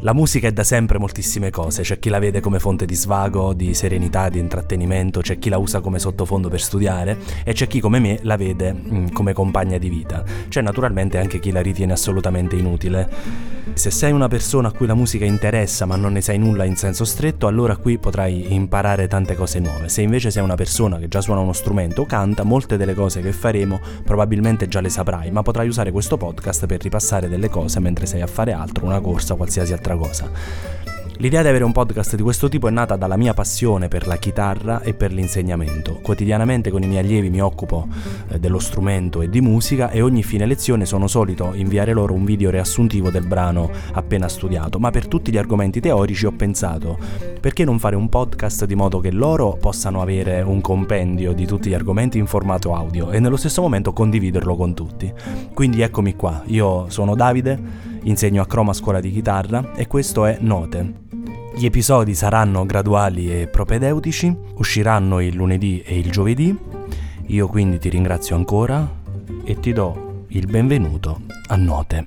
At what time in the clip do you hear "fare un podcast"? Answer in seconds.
47.78-48.64